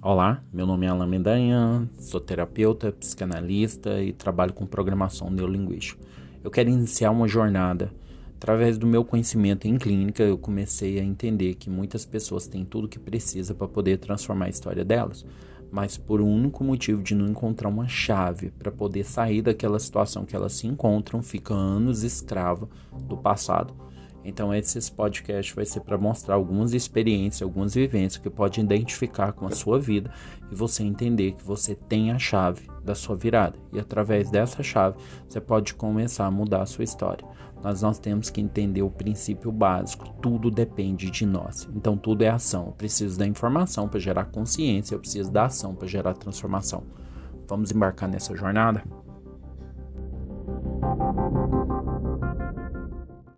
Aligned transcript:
Olá, 0.00 0.40
meu 0.52 0.64
nome 0.64 0.86
é 0.86 0.88
Alan 0.88 1.08
Mendanha, 1.08 1.90
sou 1.98 2.20
terapeuta, 2.20 2.92
psicanalista 2.92 4.00
e 4.00 4.12
trabalho 4.12 4.52
com 4.52 4.64
programação 4.64 5.28
neurolinguística. 5.28 6.00
Eu 6.42 6.52
quero 6.52 6.70
iniciar 6.70 7.10
uma 7.10 7.26
jornada. 7.26 7.92
Através 8.36 8.78
do 8.78 8.86
meu 8.86 9.04
conhecimento 9.04 9.66
em 9.66 9.76
clínica, 9.76 10.22
eu 10.22 10.38
comecei 10.38 11.00
a 11.00 11.02
entender 11.02 11.54
que 11.54 11.68
muitas 11.68 12.04
pessoas 12.06 12.46
têm 12.46 12.64
tudo 12.64 12.84
o 12.84 12.88
que 12.88 12.96
precisa 12.98 13.56
para 13.56 13.66
poder 13.66 13.98
transformar 13.98 14.44
a 14.44 14.50
história 14.50 14.84
delas, 14.84 15.26
mas 15.68 15.96
por 15.96 16.20
um 16.20 16.32
único 16.32 16.62
motivo 16.62 17.02
de 17.02 17.16
não 17.16 17.26
encontrar 17.26 17.68
uma 17.68 17.88
chave 17.88 18.50
para 18.50 18.70
poder 18.70 19.02
sair 19.02 19.42
daquela 19.42 19.80
situação 19.80 20.24
que 20.24 20.36
elas 20.36 20.52
se 20.52 20.68
encontram, 20.68 21.24
ficam 21.24 21.56
anos 21.56 22.04
escrava 22.04 22.68
do 23.08 23.16
passado 23.16 23.74
então 24.28 24.54
esse 24.54 24.92
podcast 24.92 25.54
vai 25.54 25.64
ser 25.64 25.80
para 25.80 25.96
mostrar 25.96 26.34
algumas 26.34 26.74
experiências, 26.74 27.42
algumas 27.42 27.74
vivências 27.74 28.22
que 28.22 28.28
pode 28.28 28.60
identificar 28.60 29.32
com 29.32 29.46
a 29.46 29.50
sua 29.50 29.78
vida 29.78 30.10
e 30.50 30.54
você 30.54 30.82
entender 30.82 31.32
que 31.32 31.42
você 31.42 31.74
tem 31.74 32.12
a 32.12 32.18
chave 32.18 32.68
da 32.84 32.94
sua 32.94 33.16
virada 33.16 33.58
e 33.72 33.80
através 33.80 34.30
dessa 34.30 34.62
chave 34.62 34.96
você 35.26 35.40
pode 35.40 35.74
começar 35.74 36.26
a 36.26 36.30
mudar 36.30 36.62
a 36.62 36.66
sua 36.66 36.84
história. 36.84 37.26
Mas 37.62 37.82
nós 37.82 37.98
temos 37.98 38.30
que 38.30 38.40
entender 38.40 38.82
o 38.82 38.90
princípio 38.90 39.50
básico, 39.50 40.08
tudo 40.22 40.48
depende 40.50 41.10
de 41.10 41.26
nós. 41.26 41.68
Então 41.74 41.96
tudo 41.96 42.22
é 42.22 42.28
ação. 42.28 42.66
Eu 42.66 42.72
preciso 42.72 43.18
da 43.18 43.26
informação 43.26 43.88
para 43.88 43.98
gerar 43.98 44.26
consciência, 44.26 44.94
eu 44.94 45.00
preciso 45.00 45.30
da 45.30 45.46
ação 45.46 45.74
para 45.74 45.88
gerar 45.88 46.14
transformação. 46.14 46.84
Vamos 47.48 47.72
embarcar 47.72 48.08
nessa 48.08 48.36
jornada? 48.36 48.84